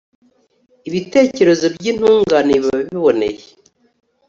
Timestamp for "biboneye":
2.89-3.41